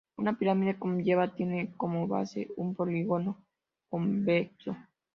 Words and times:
Una 0.17 0.35
pirámide 0.35 0.79
convexa 0.79 1.35
tiene 1.35 1.75
como 1.77 2.07
base 2.07 2.49
un 2.57 2.73
polígono 2.73 3.37
convexo. 3.87 4.75